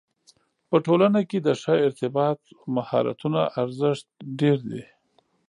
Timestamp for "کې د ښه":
1.29-1.75